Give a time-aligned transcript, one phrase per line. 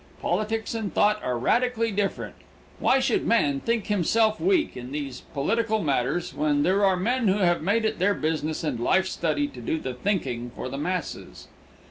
[0.19, 2.33] Politics and thought are radically different.
[2.79, 7.37] Why should man think himself weak on these political matters when there are men who
[7.37, 11.49] have made it their business and life study to do the thinking for the masses?